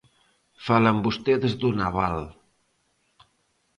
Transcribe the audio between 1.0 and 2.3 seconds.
vostedes do naval.